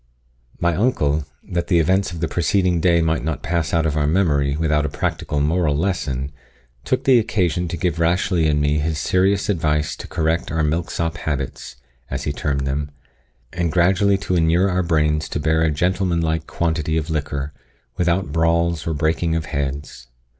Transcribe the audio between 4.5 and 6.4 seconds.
without a practical moral lesson,